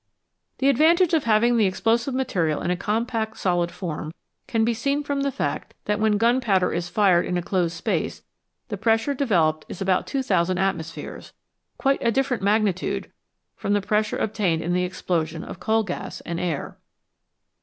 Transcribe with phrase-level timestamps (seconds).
[0.57, 4.11] The advantage of having the explosive material in a compact solid form
[4.47, 8.23] can be seen from the fact that when gunpowder is fired in a closed space
[8.69, 11.33] the pressure developed is about 2000 atmospheres,
[11.77, 13.11] quite a different magnitude
[13.55, 16.79] from the pressures obtained in the explosion of coal gas and air.